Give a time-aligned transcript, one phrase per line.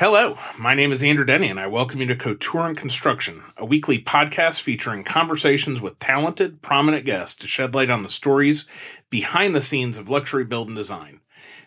[0.00, 3.64] Hello, my name is Andrew Denny, and I welcome you to Couture and Construction, a
[3.64, 8.64] weekly podcast featuring conversations with talented, prominent guests to shed light on the stories
[9.10, 11.18] behind the scenes of luxury build and design.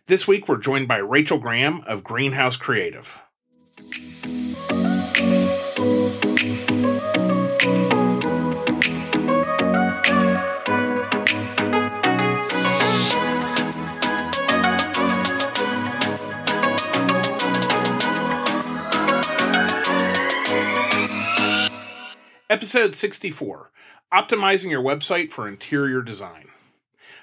[0.06, 3.20] This week, we're joined by Rachel Graham of Greenhouse Creative.
[22.52, 23.72] Episode 64
[24.14, 26.50] Optimizing Your Website for Interior Design.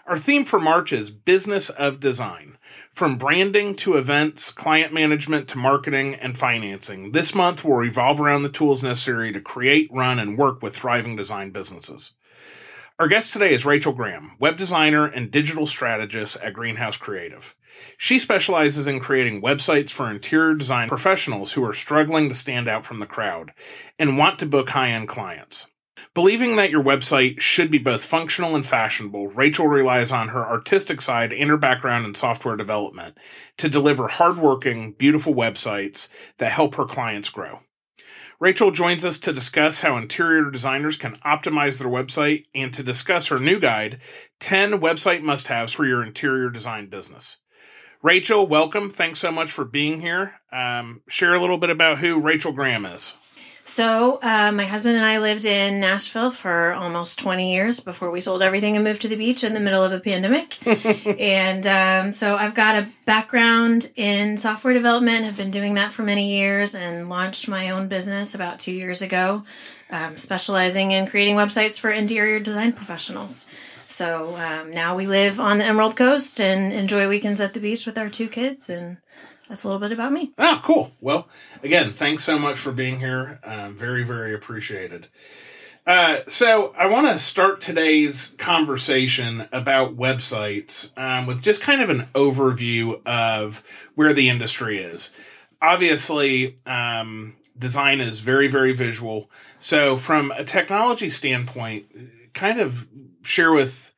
[0.07, 2.57] Our theme for March is Business of Design.
[2.91, 8.41] From branding to events, client management to marketing and financing, this month will revolve around
[8.41, 12.15] the tools necessary to create, run, and work with thriving design businesses.
[13.01, 17.55] Our guest today is Rachel Graham, web designer and digital strategist at Greenhouse Creative.
[17.97, 22.85] She specializes in creating websites for interior design professionals who are struggling to stand out
[22.85, 23.53] from the crowd
[24.01, 25.69] and want to book high end clients.
[26.13, 31.01] Believing that your website should be both functional and fashionable, Rachel relies on her artistic
[31.01, 33.17] side and her background in software development
[33.59, 37.61] to deliver hardworking, beautiful websites that help her clients grow.
[38.41, 43.29] Rachel joins us to discuss how interior designers can optimize their website and to discuss
[43.29, 43.99] her new guide
[44.39, 47.39] 10 website must haves for your interior design business.
[48.01, 48.91] Rachel, welcome.
[48.91, 50.35] Thanks so much for being here.
[50.53, 53.17] Um, share a little bit about who Rachel Graham is.
[53.69, 58.19] So, uh, my husband and I lived in Nashville for almost 20 years before we
[58.19, 60.57] sold everything and moved to the beach in the middle of a pandemic.
[61.21, 66.03] and um, so, I've got a background in software development, have been doing that for
[66.03, 69.45] many years, and launched my own business about two years ago,
[69.91, 73.47] um, specializing in creating websites for interior design professionals.
[73.87, 77.85] So um, now we live on the Emerald Coast and enjoy weekends at the beach
[77.85, 78.97] with our two kids and
[79.49, 80.33] that's a little bit about me.
[80.39, 80.93] Oh, cool.
[81.01, 81.29] Well,
[81.63, 83.41] again, thanks so much for being here.
[83.43, 85.09] Um, very, very appreciated.
[85.87, 91.89] Uh, so, I want to start today's conversation about websites um, with just kind of
[91.89, 93.63] an overview of
[93.95, 95.11] where the industry is.
[95.63, 99.31] Obviously, um, design is very, very visual.
[99.59, 101.87] So, from a technology standpoint,
[102.35, 102.87] kind of
[103.23, 103.95] share with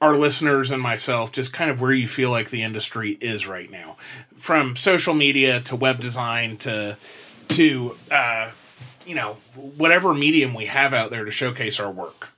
[0.00, 3.70] our listeners and myself just kind of where you feel like the industry is right
[3.70, 3.96] now.
[4.34, 6.96] From social media to web design to
[7.48, 8.50] to uh,
[9.04, 12.30] you know whatever medium we have out there to showcase our work.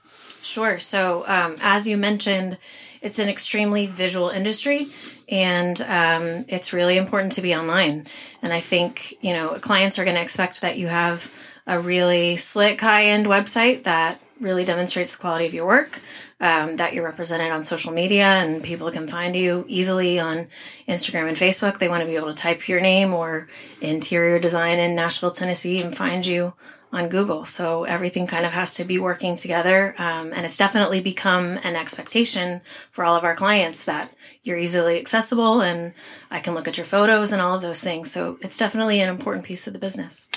[0.43, 0.79] Sure.
[0.81, 2.59] So um, as you mentioned
[3.01, 4.87] it's an extremely visual industry
[5.29, 8.07] and um, it's really important to be online.
[8.43, 11.33] And i think you know clients are going to expect that you have
[11.67, 16.01] a really slick high end website that really demonstrates the quality of your work
[16.41, 20.49] um, that you're represented on social media and people can find you easily on
[20.89, 21.79] Instagram and Facebook.
[21.79, 23.49] They want to be able to type your name or
[23.81, 26.55] interior design in Nashville, Tennessee, and find you
[26.93, 27.45] on Google.
[27.45, 29.95] So everything kind of has to be working together.
[29.97, 32.61] Um, and it's definitely become an expectation
[32.91, 35.95] for all of our clients that you're easily accessible and
[36.31, 38.11] I can look at your photos and all of those things.
[38.11, 40.29] So it's definitely an important piece of the business.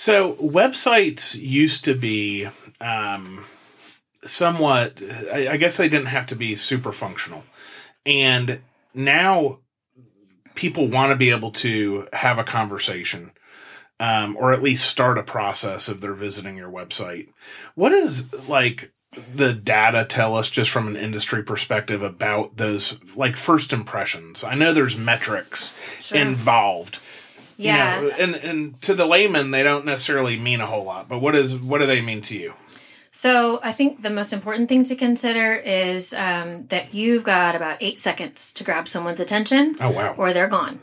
[0.00, 2.48] So websites used to be.
[2.80, 3.44] Um
[4.24, 5.00] somewhat
[5.32, 7.42] I, I guess they didn't have to be super functional
[8.04, 8.60] and
[8.94, 9.60] now
[10.54, 13.32] people want to be able to have a conversation
[13.98, 17.28] um, or at least start a process if they're visiting your website
[17.74, 18.92] what is like
[19.34, 24.54] the data tell us just from an industry perspective about those like first impressions i
[24.54, 26.18] know there's metrics sure.
[26.18, 27.00] involved
[27.60, 31.08] yeah you know, and and to the layman they don't necessarily mean a whole lot
[31.08, 32.52] but what is what do they mean to you
[33.12, 37.78] so I think the most important thing to consider is um, that you've got about
[37.80, 39.72] eight seconds to grab someone's attention.
[39.80, 40.14] Oh wow!
[40.16, 40.78] Or they're gone.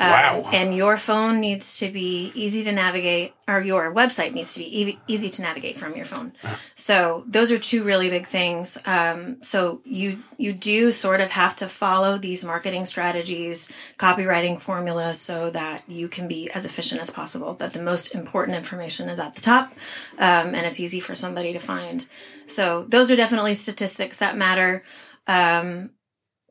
[0.00, 0.50] Um, wow.
[0.50, 4.82] And your phone needs to be easy to navigate, or your website needs to be
[4.82, 6.32] e- easy to navigate from your phone.
[6.42, 6.56] Uh.
[6.74, 8.78] So those are two really big things.
[8.86, 15.20] Um, so you you do sort of have to follow these marketing strategies, copywriting formulas,
[15.20, 17.52] so that you can be as efficient as possible.
[17.54, 19.70] That the most important information is at the top,
[20.18, 22.06] um, and it's easy for somebody to find.
[22.46, 24.82] So those are definitely statistics that matter.
[25.26, 25.90] Um,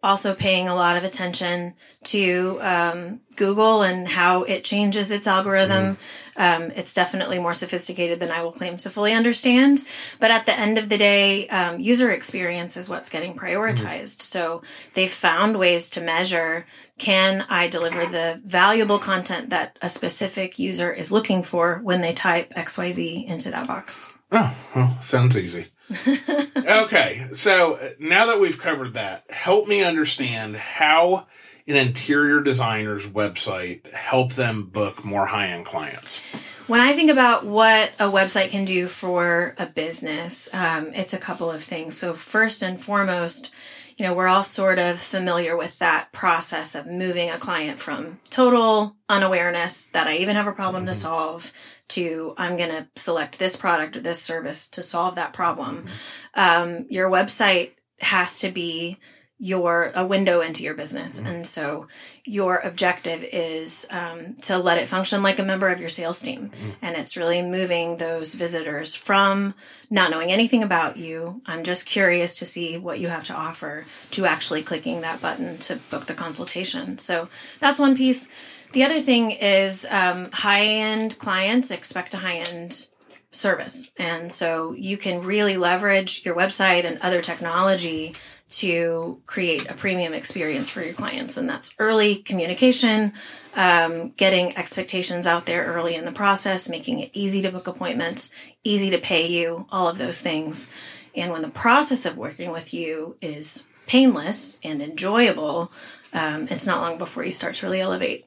[0.02, 1.74] also paying a lot of attention
[2.04, 5.96] to um, Google and how it changes its algorithm.
[5.96, 6.64] Mm-hmm.
[6.64, 9.84] Um, it's definitely more sophisticated than I will claim to fully understand.
[10.20, 14.18] But at the end of the day, um, user experience is what's getting prioritized.
[14.18, 14.40] Mm-hmm.
[14.40, 14.62] So
[14.94, 16.66] they've found ways to measure
[16.98, 22.14] can I deliver the valuable content that a specific user is looking for when they
[22.14, 24.14] type XYZ into that box?
[24.32, 25.68] Oh, well, sounds easy.
[25.92, 31.26] Okay, so uh, now that we've covered that, help me understand how
[31.68, 36.20] an interior designer's website help them book more high end clients?
[36.68, 41.20] When I think about what a website can do for a business, um, it's a
[41.20, 41.98] couple of things.
[41.98, 43.50] So, first and foremost,
[43.98, 48.20] you know, we're all sort of familiar with that process of moving a client from
[48.30, 50.92] total unawareness that I even have a problem mm-hmm.
[50.92, 51.52] to solve
[51.90, 55.86] to I'm going to select this product or this service to solve that problem.
[55.86, 56.40] Mm-hmm.
[56.40, 58.98] Um, your website has to be
[59.42, 61.28] your a window into your business mm-hmm.
[61.28, 61.88] and so
[62.26, 66.50] your objective is um, to let it function like a member of your sales team
[66.50, 66.72] mm-hmm.
[66.82, 69.56] and it's really moving those visitors from
[69.90, 73.86] not knowing anything about you i'm just curious to see what you have to offer
[74.12, 77.30] to actually clicking that button to book the consultation so
[77.62, 78.28] that's one piece
[78.72, 82.88] the other thing is um, high end clients expect a high end
[83.32, 88.16] service and so you can really leverage your website and other technology
[88.50, 91.38] to create a premium experience for your clients.
[91.38, 93.14] And that's early communication,
[93.56, 98.32] um, getting expectations out there early in the process, making it easy to book appointments,
[98.64, 100.68] easy to pay you, all of those things.
[101.16, 105.72] And when the process of working with you is painless and enjoyable,
[106.12, 108.26] um, it's not long before you start to really elevate.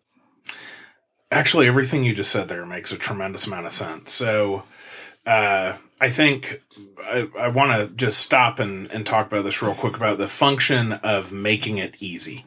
[1.33, 4.13] Actually, everything you just said there makes a tremendous amount of sense.
[4.13, 4.65] So,
[5.27, 6.61] uh, I think
[7.01, 10.29] I, I want to just stop and, and talk about this real quick about the
[10.29, 12.45] function of making it easy.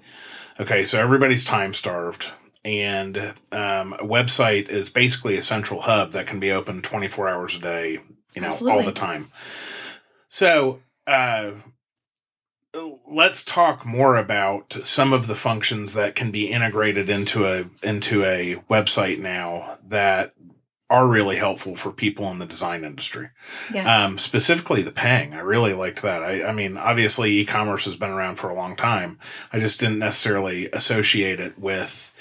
[0.59, 2.31] Okay, so everybody's time starved,
[2.63, 3.17] and
[3.51, 7.59] um, a website is basically a central hub that can be open 24 hours a
[7.59, 7.99] day,
[8.35, 8.79] you know, Absolutely.
[8.79, 9.31] all the time.
[10.29, 11.51] So, uh,
[13.07, 18.23] let's talk more about some of the functions that can be integrated into a into
[18.23, 20.33] a website now that
[20.89, 23.29] are really helpful for people in the design industry.
[23.73, 24.05] Yeah.
[24.05, 25.33] Um, specifically the paying.
[25.33, 26.21] I really liked that.
[26.21, 29.17] I, I mean, obviously e-commerce has been around for a long time.
[29.51, 32.11] I just didn't necessarily associate it with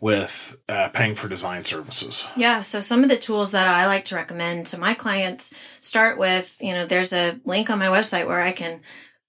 [0.00, 2.26] with uh, paying for design services.
[2.34, 2.62] Yeah.
[2.62, 6.56] So some of the tools that I like to recommend to my clients start with,
[6.62, 8.80] you know, there's a link on my website where I can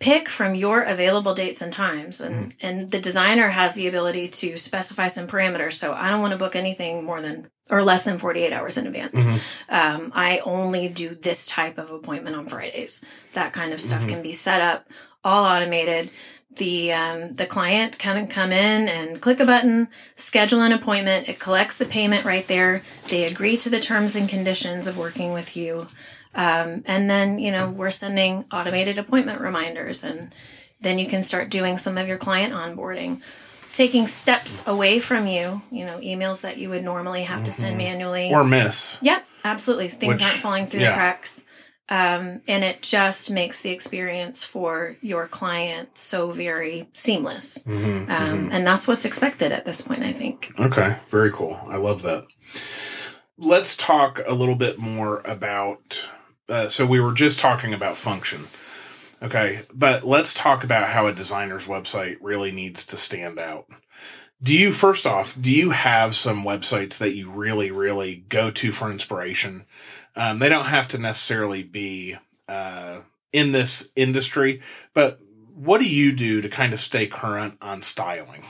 [0.01, 2.19] pick from your available dates and times.
[2.19, 2.53] And mm.
[2.61, 5.73] and the designer has the ability to specify some parameters.
[5.73, 8.87] So i don't want to book anything more than or less than 48 hours in
[8.87, 9.23] advance.
[9.23, 10.03] Mm-hmm.
[10.03, 13.01] um, i only do this type of appointment on fridays.
[13.33, 14.09] That kind of stuff mm-hmm.
[14.09, 14.89] can be set up
[15.23, 16.09] all automated.
[16.57, 21.29] The um, the client come and come in and click a button schedule an appointment.
[21.29, 22.81] It collects the payment right there.
[23.07, 25.87] They agree to the terms and conditions of working with you
[26.33, 30.33] um, and then, you know, we're sending automated appointment reminders, and
[30.79, 33.21] then you can start doing some of your client onboarding,
[33.73, 37.71] taking steps away from you, you know, emails that you would normally have to send
[37.71, 37.89] mm-hmm.
[37.89, 38.97] manually or miss.
[39.01, 39.87] Yep, absolutely.
[39.89, 40.91] Things Which, aren't falling through yeah.
[40.91, 41.43] the cracks.
[41.89, 47.63] Um, and it just makes the experience for your client so very seamless.
[47.63, 48.49] Mm-hmm, um, mm-hmm.
[48.53, 50.53] And that's what's expected at this point, I think.
[50.57, 51.59] Okay, very cool.
[51.67, 52.27] I love that.
[53.37, 56.09] Let's talk a little bit more about
[56.51, 58.47] uh, so we were just talking about function.
[59.23, 63.67] Okay, but let's talk about how a designer's website really needs to stand out.
[64.43, 68.71] Do you, first off, do you have some websites that you really, really go to
[68.71, 69.65] for inspiration?
[70.15, 72.17] Um, they don't have to necessarily be
[72.49, 73.01] uh,
[73.31, 74.61] in this industry,
[74.93, 75.19] but
[75.53, 78.43] what do you do to kind of stay current on styling?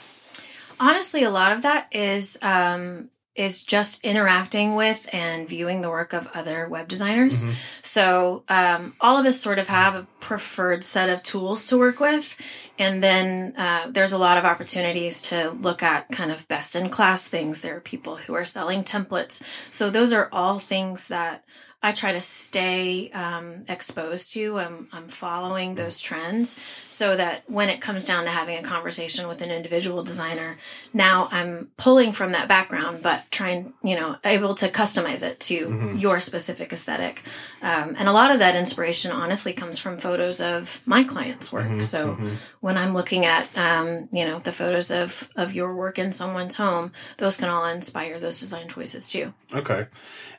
[0.79, 3.09] Honestly, a lot of that is um,
[3.41, 7.43] is just interacting with and viewing the work of other web designers.
[7.43, 7.53] Mm-hmm.
[7.81, 11.99] So um, all of us sort of have a preferred set of tools to work
[11.99, 12.35] with.
[12.77, 16.89] And then uh, there's a lot of opportunities to look at kind of best in
[16.89, 17.61] class things.
[17.61, 19.43] There are people who are selling templates.
[19.73, 21.43] So those are all things that
[21.83, 24.59] I try to stay um, exposed to.
[24.59, 29.27] I'm, I'm following those trends so that when it comes down to having a conversation
[29.27, 30.57] with an individual designer,
[30.93, 35.67] now I'm pulling from that background, but trying, you know, able to customize it to
[35.67, 35.95] mm-hmm.
[35.95, 37.23] your specific aesthetic.
[37.63, 41.65] Um, and a lot of that inspiration honestly comes from photos of my clients' work.
[41.65, 42.35] Mm-hmm, so mm-hmm.
[42.59, 46.55] when I'm looking at, um, you know, the photos of, of your work in someone's
[46.55, 49.33] home, those can all inspire those design choices too.
[49.53, 49.87] Okay.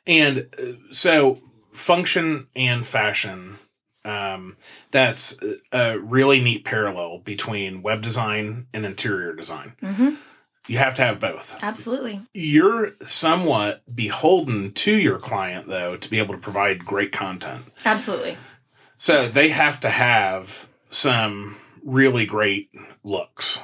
[0.07, 1.32] And uh, so,
[1.73, 3.59] function and fashion.
[4.05, 4.57] Um,
[4.91, 5.37] that's
[5.73, 9.75] a really neat parallel between web design and interior design.
[9.83, 10.15] Mm-hmm.
[10.69, 11.63] You have to have both.
[11.63, 12.21] Absolutely.
[12.35, 17.65] You're somewhat beholden to your client, though, to be able to provide great content.
[17.85, 18.37] Absolutely.
[18.97, 22.71] So they have to have some really great
[23.03, 23.59] looks.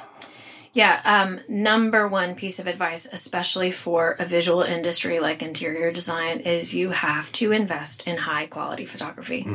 [0.73, 6.41] Yeah, um, number one piece of advice, especially for a visual industry like interior design,
[6.41, 9.47] is you have to invest in high quality photography.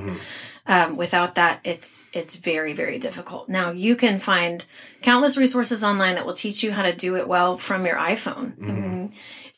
[0.66, 3.48] Um, without that, it's it's very very difficult.
[3.48, 4.64] Now you can find
[5.02, 8.54] countless resources online that will teach you how to do it well from your iPhone.
[8.62, 9.12] I mean,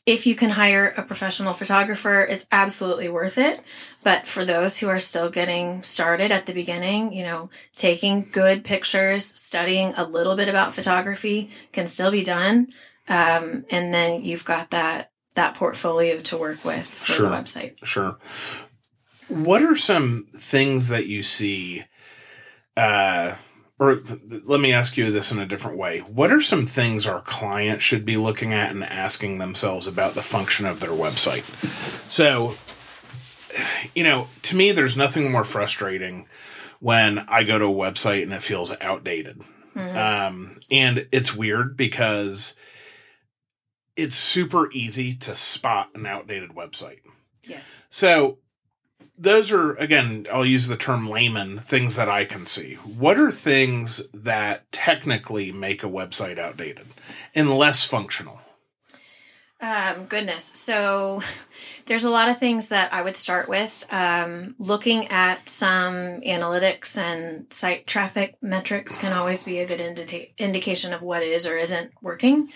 [0.07, 3.61] if you can hire a professional photographer, it's absolutely worth it.
[4.05, 8.63] But for those who are still getting started at the beginning, you know, taking good
[8.63, 12.69] pictures, studying a little bit about photography can still be done.
[13.09, 17.29] Um, and then you've got that that portfolio to work with for Sure.
[17.29, 17.75] the website.
[17.85, 18.17] Sure.
[19.29, 21.85] What are some things that you see?
[22.77, 23.35] Uh,
[23.79, 24.01] or
[24.45, 25.99] let me ask you this in a different way.
[26.01, 30.23] What are some things our client should be looking at and asking themselves about the
[30.23, 31.45] function of their website?
[32.09, 32.55] So,
[33.95, 36.27] you know, to me, there's nothing more frustrating
[36.81, 39.43] when I go to a website and it feels outdated.
[39.77, 42.57] Um, and it's weird because
[43.95, 47.01] it's super easy to spot an outdated website.
[47.45, 47.85] Yes.
[47.91, 48.39] So
[49.19, 52.75] those are again, I'll use the term layman, things that I can see.
[52.75, 56.87] What are things that technically make a website outdated
[57.35, 58.41] and less functional?
[59.59, 60.45] Um, goodness.
[60.45, 61.21] So
[61.87, 63.87] there's a lot of things that I would start with.
[63.91, 69.81] Um, looking at some analytics and site traffic metrics can always be a good
[70.37, 72.51] indication of what is or isn't working.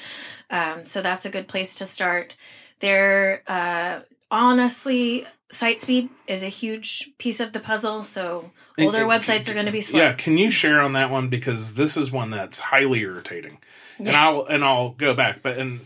[0.50, 2.36] Um, so that's a good place to start.
[2.80, 4.00] There, uh,
[4.30, 8.02] honestly, site speed is a huge piece of the puzzle.
[8.02, 10.00] So older And- websites are going to be slow.
[10.00, 13.58] Yeah, can you share on that one because this is one that's highly irritating.
[13.98, 14.08] yeah.
[14.08, 15.80] And I'll and I'll go back, but and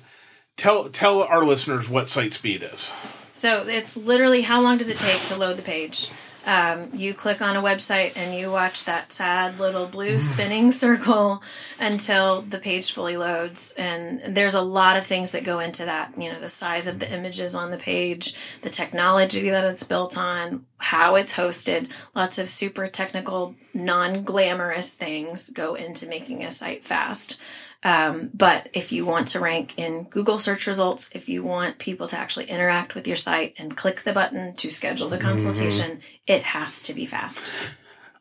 [0.57, 2.93] tell tell our listeners what site speed is.
[3.33, 6.09] So it's literally how long does it take to load the page?
[6.47, 11.43] Um, you click on a website and you watch that sad little blue spinning circle
[11.81, 13.75] until the page fully loads.
[13.79, 16.19] And there's a lot of things that go into that.
[16.19, 20.19] You know, the size of the images on the page, the technology that it's built
[20.19, 21.91] on, how it's hosted.
[22.15, 27.41] Lots of super technical, non glamorous things go into making a site fast.
[27.85, 32.07] Um, but if you want to rank in Google search results, if you want people
[32.09, 36.43] to actually interact with your site and click the button to schedule the consultation, it
[36.43, 37.75] has to be fast.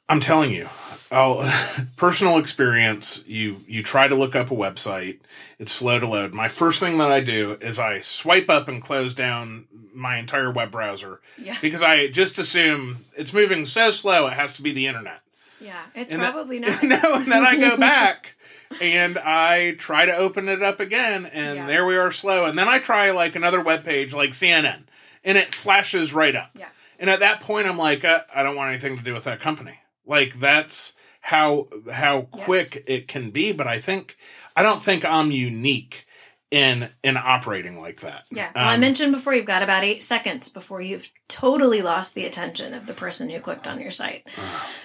[0.09, 0.67] I'm telling you,
[1.11, 1.49] I'll,
[1.95, 3.23] personal experience.
[3.25, 5.19] You you try to look up a website,
[5.59, 6.33] it's slow to load.
[6.33, 10.51] My first thing that I do is I swipe up and close down my entire
[10.51, 11.55] web browser Yeah.
[11.61, 15.21] because I just assume it's moving so slow it has to be the internet.
[15.61, 16.83] Yeah, it's And that- probably not.
[16.83, 18.35] no, and then I go back
[18.81, 21.67] and I try to open it up again, and Yeah.
[21.67, 22.45] there we are slow.
[22.45, 24.83] And then I try like another web page like CNN,
[25.23, 26.51] and it flashes right up.
[26.57, 26.67] Yeah.
[26.99, 29.39] And at that point, I'm like, uh, I don't want anything to do with that
[29.39, 29.79] company.
[30.05, 32.43] Like that's how how Yeah.
[32.45, 33.51] quick it can be.
[33.51, 34.15] But I think
[34.55, 36.05] I don't think I'm unique
[36.53, 38.25] in in operating like that.
[38.31, 38.51] Yeah.
[38.55, 42.25] Well, I Um, mentioned before you've got about eight seconds before you've totally lost the
[42.25, 44.29] attention of the person who clicked on your site.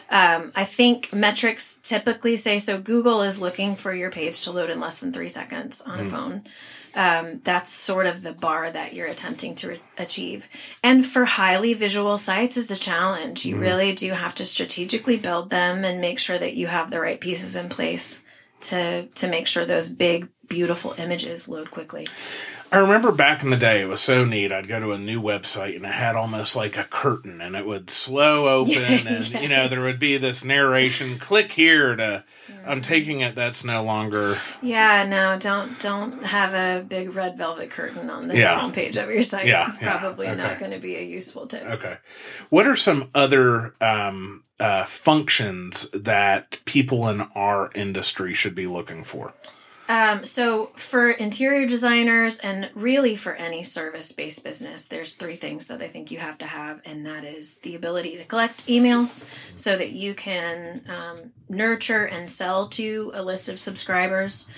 [0.09, 2.79] Um, I think metrics typically say so.
[2.79, 6.05] Google is looking for your page to load in less than three seconds on a
[6.05, 6.45] phone.
[6.95, 10.49] Um, that's sort of the bar that you're attempting to re- achieve.
[10.83, 13.45] And for highly visual sites is a challenge.
[13.45, 17.01] You really do have to strategically build them and make sure that you have the
[17.01, 18.23] right pieces in place
[18.61, 22.07] to to make sure those big beautiful images load quickly.
[22.71, 24.53] I remember back in the day, it was so neat.
[24.53, 27.65] I'd go to a new website and it had almost like a curtain and it
[27.65, 32.25] would slow open and, you know, there would be this narration click here to,
[32.67, 37.71] I'm taking it that's no longer, Yeah, no, don't don't have a big red velvet
[37.71, 38.61] curtain on the Yeah.
[38.61, 39.47] homepage of your site.
[39.47, 41.65] Yeah, it's yeah, probably not going to be a useful tip.
[41.65, 41.97] okay.
[42.51, 49.05] What are some other um, uh, functions that people in our industry should be looking
[49.05, 49.33] for?
[49.89, 55.81] Um, so for interior designers and really for any service-based business, there's three things that
[55.81, 59.25] I think you have to have, and that is the ability to collect emails
[59.59, 64.49] so that you can um, nurture and sell to a list of subscribers.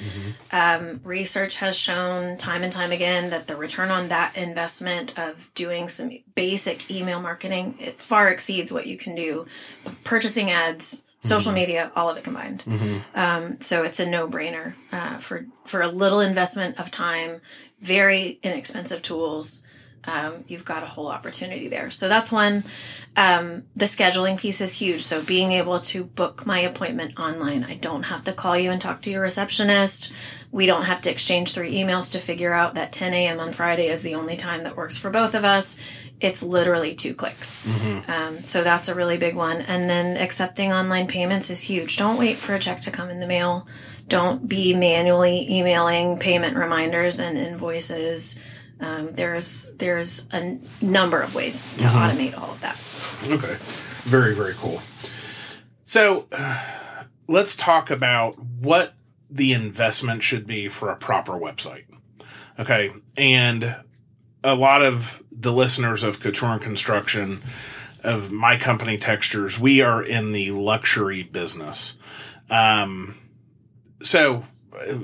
[0.50, 5.52] Um, research has shown time and time again that the return on that investment of
[5.54, 9.46] doing some basic email marketing it far exceeds what you can do
[10.04, 12.64] purchasing ads, social media, all of it combined.
[13.14, 17.40] Um, so it's a no-brainer uh, for for a little investment of time,
[17.80, 19.62] very inexpensive tools.
[20.04, 21.90] Um, you've got a whole opportunity there.
[21.90, 22.64] So that's one.
[23.16, 25.02] Um, the scheduling piece is huge.
[25.02, 28.80] So being able to book my appointment online, I don't have to call you and
[28.80, 30.12] talk to your receptionist.
[30.50, 33.40] We don't have to exchange three emails to figure out that 10 a.m.
[33.40, 35.76] on Friday is the only time that works for both of us.
[36.20, 37.64] It's literally two clicks.
[38.08, 39.60] Um, so that's a really big one.
[39.62, 41.96] And then accepting online payments is huge.
[41.96, 43.66] Don't wait for a check to come in the mail
[44.10, 48.38] don't be manually emailing payment reminders and invoices.
[48.80, 52.78] Um, there's there's a n- number of ways to automate all of that.
[53.30, 53.56] Okay.
[54.04, 54.80] Very, very cool.
[55.84, 58.94] So uh, let's talk about what
[59.28, 61.84] the investment should be for a proper website.
[62.58, 62.90] Okay.
[63.16, 63.76] And
[64.42, 67.42] a lot of the listeners of Couture and Construction,
[68.02, 71.98] of my company Textures, we are in the luxury business.
[72.48, 73.16] Um,
[74.02, 74.44] so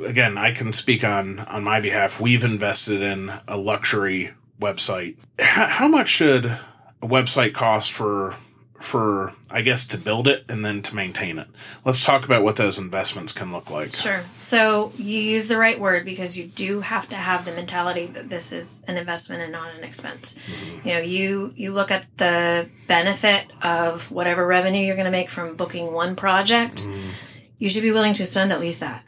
[0.05, 2.21] again, I can speak on on my behalf.
[2.21, 5.17] We've invested in a luxury website.
[5.39, 6.61] How, much should a
[7.03, 8.35] website cost for
[8.79, 11.49] for I guess to build it and then to maintain it?
[11.85, 13.91] Let's talk about what those investments can look like.
[13.91, 14.25] Sure.
[14.37, 18.29] So you use the right word because you do have to have the mentality that
[18.29, 20.35] this is an investment and not an expense.
[20.35, 20.89] Mm-hmm.
[20.89, 25.29] You know, you you look at the benefit of whatever revenue you're going to make
[25.29, 26.85] from booking one project.
[26.85, 27.36] Mm-hmm.
[27.59, 29.05] You should be willing to spend at least that.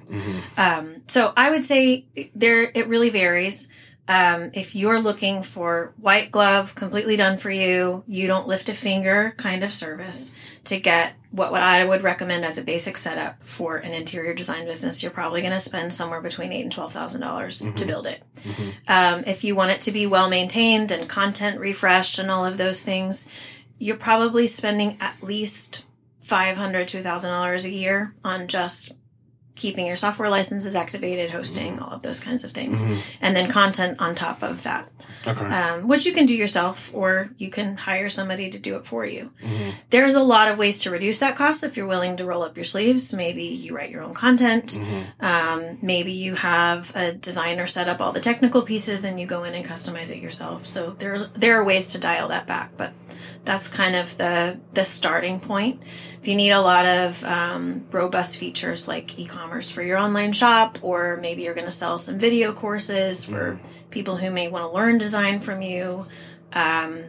[0.57, 3.69] Um, so I would say there it really varies.
[4.11, 8.75] Um, if you're looking for white glove, completely done for you, you don't lift a
[8.75, 10.31] finger kind of service
[10.65, 14.65] to get what, what I would recommend as a basic setup for an interior design
[14.65, 18.07] business, you're probably going to spend somewhere between eight and twelve thousand dollars to build
[18.07, 18.23] it.
[18.89, 22.57] Um, if you want it to be well maintained and content refreshed and all of
[22.57, 23.29] those things,
[23.79, 25.85] you're probably spending at least
[26.29, 28.93] five hundred to thousand dollars a year on just
[29.55, 32.85] keeping your software licenses activated, hosting, all of those kinds of things,
[33.21, 34.89] and then content on top of that,
[35.27, 35.45] Okay.
[35.47, 39.05] um, which you can do yourself or you can hire somebody to do it for
[39.05, 39.33] you.
[39.91, 42.57] There's a lot of ways to reduce that cost if you're willing to roll up
[42.57, 43.13] your sleeves.
[43.13, 44.79] Maybe you write your own content.
[45.19, 49.43] Um, maybe you have a designer set up all the technical pieces and you go
[49.43, 50.67] in and customize it yourself.
[50.67, 52.93] So there's there are ways to dial that back, but
[53.45, 55.83] that's kind of the the starting point.
[56.21, 60.79] If you need a lot of um, robust features like e-commerce for your online shop,
[60.83, 64.71] or maybe you're going to sell some video courses for people who may want to
[64.71, 66.07] learn design from you,
[66.53, 67.05] um,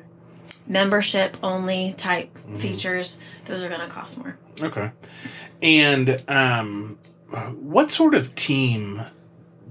[0.68, 4.38] membership only type features, those are going to cost more.
[4.62, 4.92] Okay.
[5.62, 6.98] And um,
[7.60, 9.02] what sort of team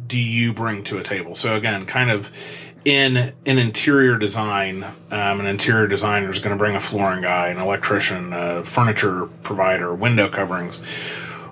[0.07, 1.35] do you bring to a table?
[1.35, 2.31] So again, kind of
[2.85, 3.17] in
[3.47, 7.59] an interior design, um, an interior designer is going to bring a flooring guy, an
[7.59, 10.79] electrician, a furniture provider, window coverings.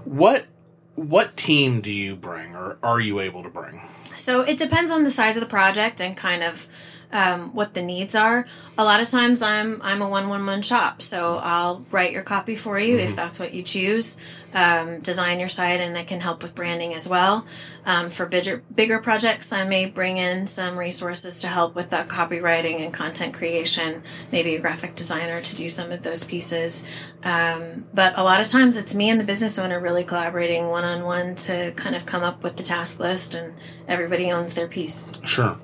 [0.05, 0.47] What
[0.95, 3.83] what team do you bring, or are you able to bring?
[4.15, 6.67] So it depends on the size of the project and kind of
[7.13, 8.47] um, what the needs are.
[8.79, 12.23] A lot of times I'm I'm a one one one shop, so I'll write your
[12.23, 14.17] copy for you if that's what you choose.
[14.55, 17.45] Um, design your site, and I can help with branding as well.
[17.85, 22.09] Um, for bigger bigger projects, I may bring in some resources to help with that
[22.09, 24.03] copywriting and content creation.
[24.33, 26.89] Maybe a graphic designer to do some of those pieces.
[27.23, 30.85] Um, but a lot of times it's me and the business owner really collaborating one
[30.85, 33.55] on one to kind of come up with the task list, and
[33.87, 35.13] everybody owns their piece.
[35.23, 35.59] Sure.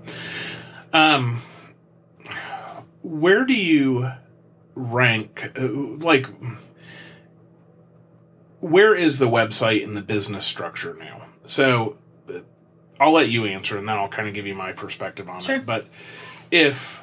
[0.92, 1.38] Um,
[3.02, 4.10] where do you
[4.74, 5.50] rank?
[5.58, 6.26] uh, Like,
[8.60, 11.26] where is the website in the business structure now?
[11.44, 12.40] So, uh,
[13.00, 15.56] I'll let you answer, and then I'll kind of give you my perspective on Sure.
[15.56, 15.66] it.
[15.66, 15.86] But
[16.50, 17.02] if,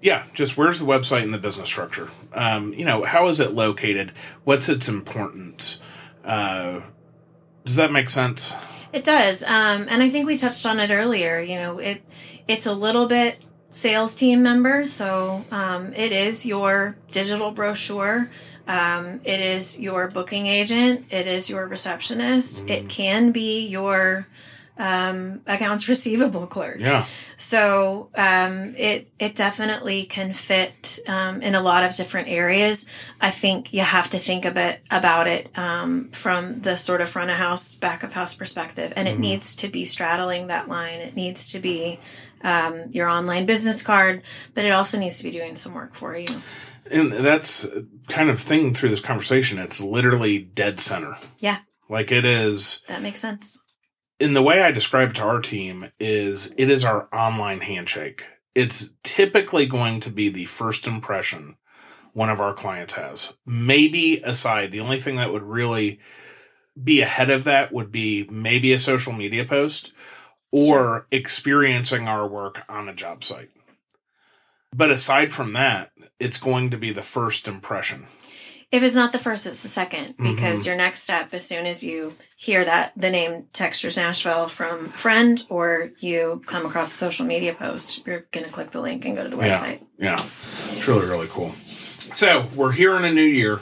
[0.00, 2.08] yeah, just where's the website in the business structure?
[2.32, 4.12] Um, you know, how is it located?
[4.44, 5.78] What's its importance?
[6.24, 6.80] Uh,
[7.66, 8.54] does that make sense?
[8.92, 11.38] It does, um, and I think we touched on it earlier.
[11.38, 12.02] You know, it
[12.48, 18.28] it's a little bit sales team member, so um, it is your digital brochure.
[18.66, 21.12] Um, it is your booking agent.
[21.12, 22.68] It is your receptionist.
[22.68, 24.26] It can be your
[24.80, 26.78] um, accounts receivable clerk.
[26.78, 27.02] Yeah.
[27.36, 32.86] So um, it it definitely can fit um, in a lot of different areas.
[33.20, 37.10] I think you have to think a bit about it um, from the sort of
[37.10, 40.96] front of house, back of house perspective, and it needs to be straddling that line.
[40.96, 42.00] It needs to be
[42.42, 44.22] um, your online business card,
[44.54, 46.28] but it also needs to be doing some work for you.
[46.90, 47.66] And that's
[48.08, 49.58] kind of thing through this conversation.
[49.58, 51.14] It's literally dead center.
[51.38, 53.60] Yeah, Like it is, that makes sense.
[54.20, 58.26] In the way I describe it to our team, is it is our online handshake.
[58.54, 61.56] It's typically going to be the first impression
[62.12, 63.36] one of our clients has.
[63.46, 65.98] Maybe aside, the only thing that would really
[66.82, 69.92] be ahead of that would be maybe a social media post
[70.52, 73.50] or experiencing our work on a job site.
[74.74, 78.06] But aside from that, it's going to be the first impression.
[78.72, 81.82] If it's not the first, it's the second because your next step, as soon as
[81.82, 86.96] you hear that the name Textures Nashville from a friend or you come across a
[86.96, 89.80] social media post, you're going to click the link and go to the website.
[89.98, 90.28] Yeah, yeah,
[90.76, 91.50] it's really really cool.
[92.12, 93.60] So we're here in a new year.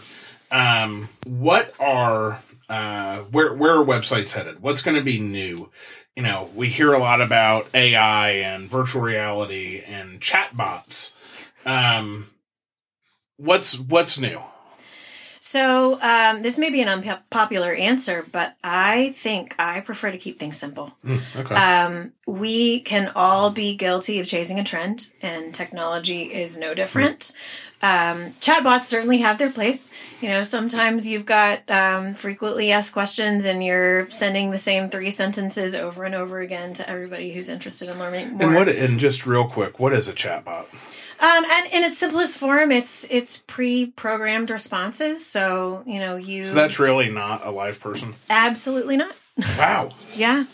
[0.51, 4.61] Um, what are Uh, where where are websites headed?
[4.61, 5.71] What's going to be new?
[6.15, 11.13] You know, we hear a lot about AI and virtual reality and chatbots.
[11.65, 12.27] Um,
[13.39, 14.43] what's what's new?
[15.49, 20.39] So um, this may be an unpopular answer, but I think I prefer to keep
[20.39, 20.93] things simple.
[21.03, 21.55] Mm, okay.
[21.55, 27.33] Um, we can all be guilty of chasing a trend, and technology is no different.
[27.81, 29.91] Um, chatbots certainly have their place.
[30.21, 35.09] You know, sometimes you've got um, frequently asked questions, and you're sending the same three
[35.09, 38.49] sentences over and over again to everybody who's interested in learning more.
[38.49, 38.69] and what?
[38.69, 40.98] And just real quick, what is a chatbot?
[41.21, 45.25] Um, and in its simplest form, it's it's pre-programmed responses.
[45.27, 46.45] So you know you.
[46.45, 48.15] So that's really not a live person.
[48.31, 49.15] absolutely not.
[49.59, 49.91] Wow.
[50.15, 50.45] Yeah,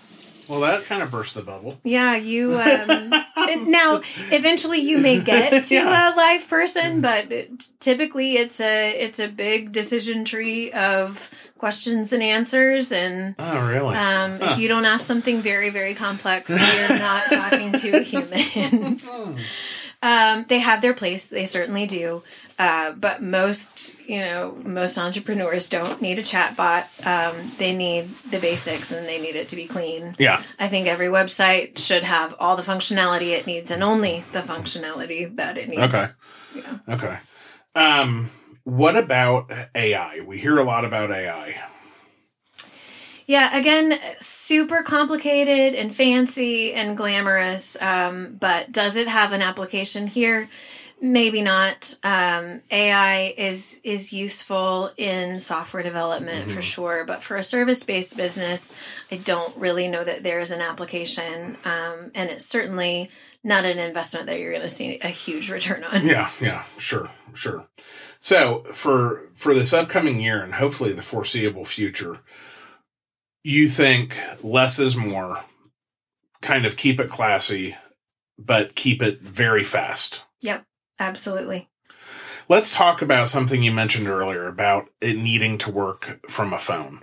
[0.49, 1.79] Well, that kind of burst the bubble.
[1.85, 2.17] yeah.
[2.17, 3.11] You um,
[3.71, 6.13] now eventually you may get to Yeah.
[6.13, 7.31] a live person, but
[7.81, 13.35] typically it's a it's a big decision tree of questions and answers and.
[13.39, 13.97] Oh, really?
[13.97, 14.53] Um, Huh.
[14.53, 16.51] If you don't ask something very, very complex,
[16.89, 19.01] you're not talking to a human.
[20.05, 22.23] Um, they have their place, they certainly do.
[22.59, 26.87] Uh, but most, you know, most entrepreneurs don't need a chat bot.
[27.05, 30.15] Um, they need the basics and they need it to be clean.
[30.19, 30.43] yeah.
[30.61, 35.35] I think every website should have all the functionality it needs and only the functionality
[35.37, 35.83] that it needs.
[35.83, 36.05] Okay.
[36.55, 36.95] Yeah.
[36.95, 37.19] Okay.
[37.75, 38.29] Um,
[38.65, 40.21] what about AI?
[40.21, 41.57] We hear a lot about AI.
[43.27, 47.81] Yeah, again, super complicated and fancy and glamorous.
[47.81, 50.49] Um, but does it have an application here?
[51.01, 51.97] Maybe not.
[52.03, 58.17] Um, AI is is useful in software development for sure, but for a service based
[58.17, 58.73] business,
[59.11, 63.11] I don't really know that there's an application, um, and it's certainly
[63.43, 66.07] not an investment that you're going to see a huge return on.
[66.07, 67.67] Yeah, yeah, sure, sure.
[68.19, 72.21] So for for this upcoming year and hopefully the foreseeable future,
[73.45, 75.39] you think less is more.
[76.41, 77.77] Kind of keep it classy,
[78.39, 80.25] but keep it very fast.
[80.43, 80.65] Yep,
[80.99, 81.69] absolutely.
[82.49, 87.03] Let's talk about something you mentioned earlier about it needing to work from a phone.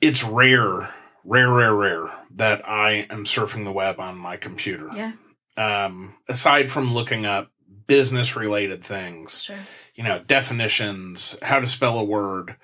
[0.00, 4.88] It's rare, rare, rare, rare that I am surfing the web on my computer.
[4.94, 5.12] Yeah,
[5.56, 7.50] Um, aside from looking up
[7.88, 9.56] business related things, sure.
[9.96, 12.54] you know, definitions, how to spell a word.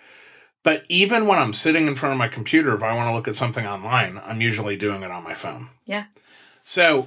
[0.66, 3.28] But even when I'm sitting in front of my computer, if I want to look
[3.28, 5.68] at something online, I'm usually doing it on my phone.
[5.86, 6.06] Yeah.
[6.64, 7.06] So,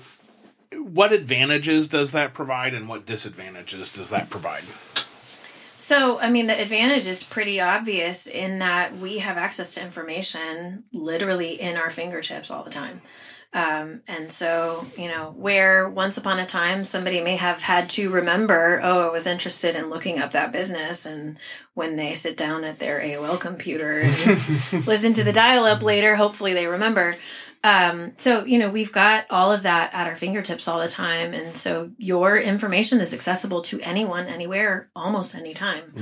[0.77, 4.63] what advantages does that provide and what disadvantages does that provide?
[5.75, 10.85] So, I mean, the advantage is pretty obvious in that we have access to information
[10.93, 13.01] literally in our fingertips all the time.
[13.51, 18.11] Um, and so, you know, where once upon a time somebody may have had to
[18.11, 21.05] remember, oh, I was interested in looking up that business.
[21.05, 21.39] And
[21.73, 24.17] when they sit down at their AOL computer and
[24.87, 27.15] listen to the dial up later, hopefully they remember.
[27.61, 31.33] Um, so, you know, we've got all of that at our fingertips all the time.
[31.33, 35.93] And so your information is accessible to anyone, anywhere, almost anytime.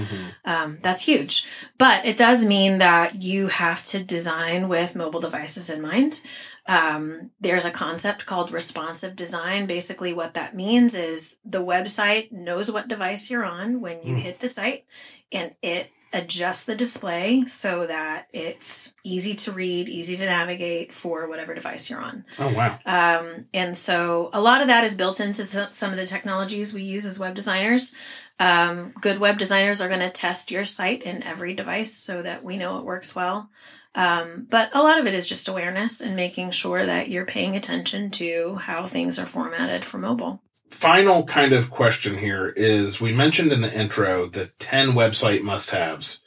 [0.45, 1.45] Um, that's huge.
[1.79, 6.21] But it does mean that you have to design with mobile devices in mind.
[6.67, 9.65] Um, there's a concept called responsive design.
[9.65, 14.19] Basically, what that means is the website knows what device you're on when you Mm.
[14.19, 14.83] hit the site
[15.31, 21.27] and it adjusts the display so that it's easy to read, easy to navigate for
[21.27, 22.23] whatever device you're on.
[22.39, 22.79] Oh, wow.
[22.85, 26.73] Um, and so a lot of that is built into th- some of the technologies
[26.73, 27.93] we use as web designers.
[28.39, 32.41] Um, good web designers are going to test your site in every device so that
[32.43, 33.49] we know it works well.
[33.97, 37.55] Um, but a lot of it is just awareness and making sure that you're paying
[37.55, 40.39] attention to how things are formatted for mobile.
[40.69, 45.71] Final kind of question here is we mentioned in the intro the 10 website must
[45.71, 46.21] haves.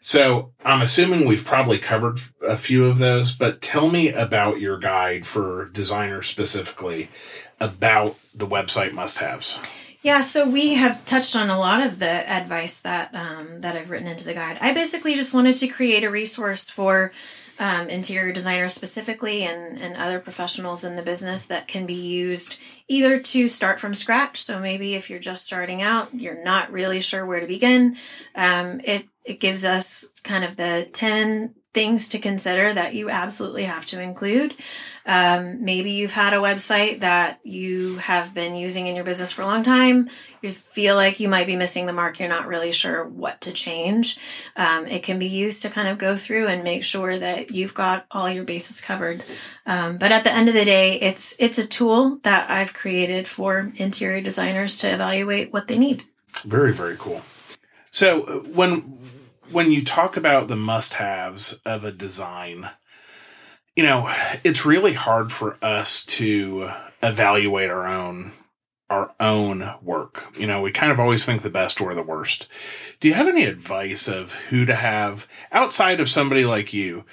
[0.00, 4.76] So I'm assuming we've probably covered a few of those, but tell me about your
[4.76, 7.08] guide for designers specifically
[7.60, 9.75] about the website must haves.
[10.06, 13.90] Yeah, so we have touched on a lot of the advice that um, that I've
[13.90, 14.56] written into the guide.
[14.60, 17.10] I basically just wanted to create a resource for
[17.58, 22.56] um, interior designers specifically and, and other professionals in the business that can be used
[22.86, 24.40] either to start from scratch.
[24.40, 27.96] So maybe if you're just starting out, you're not really sure where to begin.
[28.36, 33.64] Um, it it gives us kind of the ten things to consider that you absolutely
[33.64, 34.54] have to include.
[35.04, 39.42] Um, maybe you've had a website that you have been using in your business for
[39.42, 40.08] a long time.
[40.40, 42.18] You feel like you might be missing the mark.
[42.18, 44.16] You're not really sure what to change.
[44.56, 47.74] Um, it can be used to kind of go through and make sure that you've
[47.74, 49.22] got all your bases covered.
[49.66, 53.28] Um, but at the end of the day, it's it's a tool that I've created
[53.28, 56.04] for interior designers to evaluate what they need.
[56.42, 57.20] Very, very cool.
[57.90, 58.98] So uh, when
[59.50, 62.70] when you talk about the must haves of a design,
[63.74, 64.08] you know,
[64.44, 66.70] it's really hard for us to
[67.02, 68.32] evaluate our own
[68.88, 70.28] our own work.
[70.38, 72.46] You know, we kind of always think the best or the worst.
[73.00, 77.04] Do you have any advice of who to have outside of somebody like you?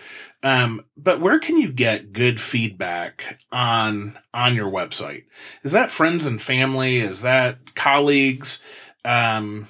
[0.43, 5.23] Um, but where can you get good feedback on on your website?
[5.63, 6.97] Is that friends and family?
[6.97, 8.61] Is that colleagues?
[9.03, 9.67] Um,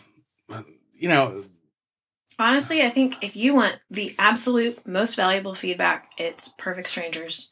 [0.94, 1.46] you know,
[2.40, 7.52] honestly, I think if you want the absolute most valuable feedback, it's perfect strangers.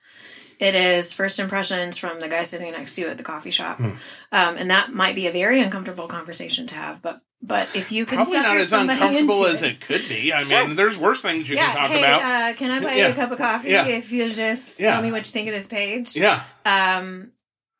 [0.59, 3.77] It is first impressions from the guy sitting next to you at the coffee shop,
[3.77, 3.93] hmm.
[4.31, 7.01] um, and that might be a very uncomfortable conversation to have.
[7.01, 10.31] But but if you can probably not as uncomfortable as it, it could be.
[10.31, 10.67] I sure.
[10.67, 12.21] mean, there's worse things you yeah, can talk hey, about.
[12.21, 13.07] Uh, can I buy yeah.
[13.07, 13.87] you a cup of coffee yeah.
[13.87, 16.15] if you just tell me what you think of this page?
[16.15, 16.43] Yeah.
[16.63, 17.31] Um,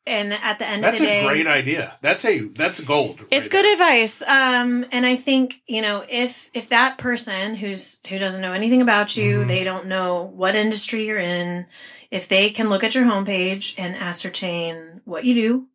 [0.06, 1.96] and at the end that's of the day, that's a great idea.
[2.00, 3.20] That's a that's gold.
[3.20, 3.72] Right it's good there.
[3.72, 4.22] advice.
[4.22, 8.82] Um, and I think you know if if that person who's who doesn't know anything
[8.82, 9.48] about you, mm-hmm.
[9.48, 11.66] they don't know what industry you're in,
[12.10, 15.68] if they can look at your homepage and ascertain what you do,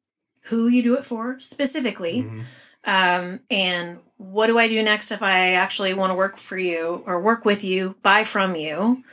[0.44, 2.40] who you do it for specifically, mm-hmm.
[2.84, 7.04] um, and what do I do next if I actually want to work for you
[7.06, 9.04] or work with you, buy from you,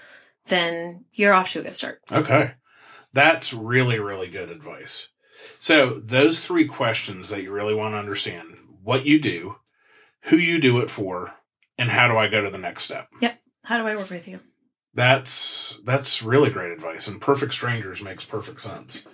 [0.47, 2.01] then you're off to a good start.
[2.11, 2.55] Okay.
[3.15, 5.09] That's really, really good advice.
[5.59, 9.57] So, those three questions that you really want to understand what you do,
[10.25, 11.35] who you do it for,
[11.79, 13.09] and how do I go to the next step?
[13.21, 13.41] Yep.
[13.65, 14.41] How do I work with you?
[14.93, 19.05] That's that's really great advice and perfect strangers makes perfect sense.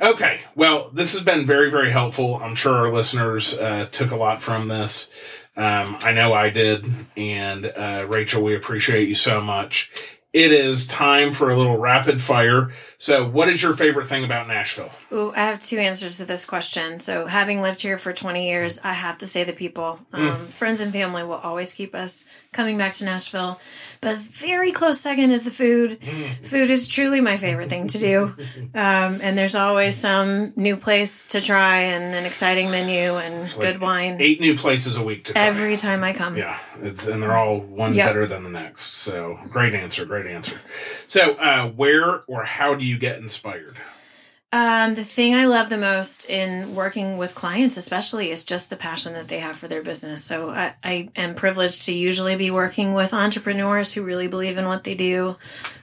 [0.00, 2.36] Okay, well, this has been very, very helpful.
[2.36, 5.10] I'm sure our listeners uh, took a lot from this.
[5.58, 6.86] Um, I know I did.
[7.18, 9.92] And uh, Rachel, we appreciate you so much
[10.32, 12.70] it is time for a little rapid fire.
[12.98, 14.90] So, what is your favorite thing about Nashville?
[15.12, 17.00] Ooh, I have two answers to this question.
[17.00, 19.98] So, having lived here for 20 years, I have to say the people.
[20.12, 20.36] Um, mm.
[20.36, 23.60] Friends and family will always keep us coming back to Nashville.
[24.00, 26.00] But very close second is the food.
[26.00, 26.48] Mm.
[26.48, 28.34] Food is truly my favorite thing to do.
[28.72, 33.54] Um, and there's always some new place to try and an exciting menu and it's
[33.54, 34.16] good wine.
[34.20, 35.42] Eight new places a week to try.
[35.42, 36.36] Every time I come.
[36.36, 36.58] Yeah.
[36.80, 38.08] and they're all one yep.
[38.08, 38.82] better than the next.
[38.82, 40.04] So, great answer.
[40.26, 40.60] Answer.
[41.06, 43.76] So, uh, where or how do you get inspired?
[44.52, 48.76] Um, the thing I love the most in working with clients, especially, is just the
[48.76, 50.24] passion that they have for their business.
[50.24, 54.66] So I, I am privileged to usually be working with entrepreneurs who really believe in
[54.66, 55.36] what they do,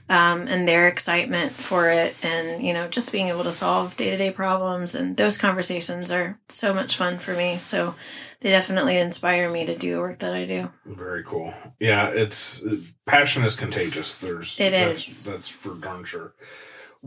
[0.10, 4.10] um, and their excitement for it, and you know, just being able to solve day
[4.10, 4.96] to day problems.
[4.96, 7.58] And those conversations are so much fun for me.
[7.60, 7.96] So
[8.42, 10.70] they definitely inspire me to do the work that I do.
[10.86, 11.54] Very cool.
[11.80, 12.62] Yeah, it's
[13.06, 14.16] passion is contagious.
[14.16, 15.24] There's it that's, is.
[15.24, 16.34] that's for darn sure.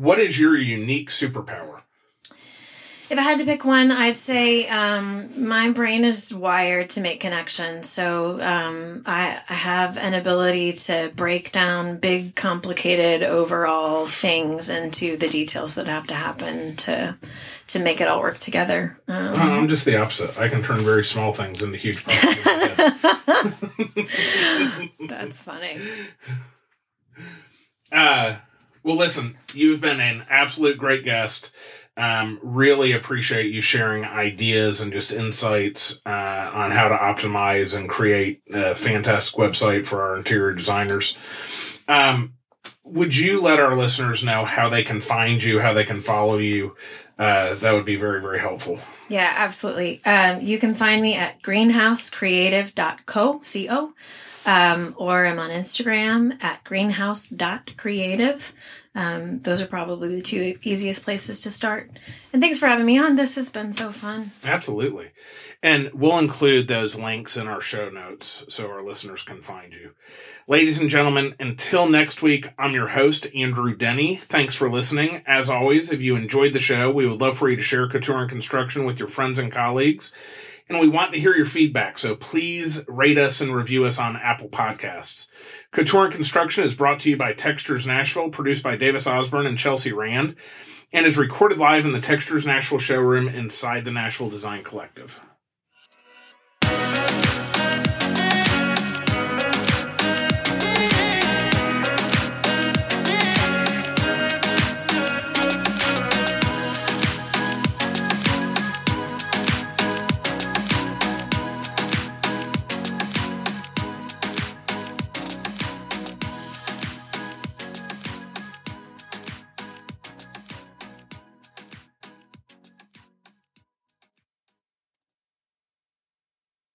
[0.01, 1.83] What is your unique superpower?
[3.11, 7.21] If I had to pick one, I'd say um, my brain is wired to make
[7.21, 7.87] connections.
[7.87, 15.19] So um, I, I, have an ability to break down big, complicated, overall things into
[15.19, 17.19] the details that have to happen to
[17.67, 18.99] to make it all work together.
[19.07, 20.39] Um, I'm just the opposite.
[20.39, 22.43] I can turn very small things into huge problems.
[25.11, 25.79] That's funny.
[27.93, 28.37] Uh,
[28.83, 31.51] well, listen, you've been an absolute great guest.
[31.97, 37.89] Um, really appreciate you sharing ideas and just insights uh, on how to optimize and
[37.89, 41.17] create a fantastic website for our interior designers.
[41.89, 42.35] Um,
[42.85, 46.39] would you let our listeners know how they can find you, how they can follow
[46.39, 46.75] you?
[47.19, 48.79] Uh, that would be very, very helpful.
[49.11, 50.03] Yeah, absolutely.
[50.07, 53.93] Um, you can find me at greenhousecreative.co, C-O,
[54.47, 58.53] um, or I'm on Instagram at greenhouse.creative.
[58.95, 61.91] Um, those are probably the two easiest places to start.
[62.33, 63.15] And thanks for having me on.
[63.15, 64.33] This has been so fun.
[64.45, 65.11] Absolutely.
[65.63, 69.93] And we'll include those links in our show notes so our listeners can find you.
[70.49, 74.17] Ladies and gentlemen, until next week, I'm your host, Andrew Denny.
[74.17, 75.23] Thanks for listening.
[75.27, 78.23] As always, if you enjoyed the show, we would love for you to share Couture
[78.23, 80.13] and Construction with your friends and colleagues
[80.71, 84.17] and we want to hear your feedback, so please rate us and review us on
[84.17, 85.27] Apple Podcasts.
[85.73, 89.59] Couture and Construction is brought to you by Textures Nashville, produced by Davis Osborne and
[89.59, 90.37] Chelsea Rand,
[90.93, 95.21] and is recorded live in the Textures Nashville showroom inside the Nashville Design Collective.